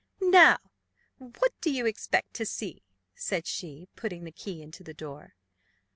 [0.33, 0.57] "Now,
[1.19, 2.81] what do you expect to see?"
[3.13, 5.35] said she, putting the key into the door.